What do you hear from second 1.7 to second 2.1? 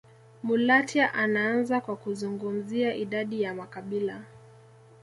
kwa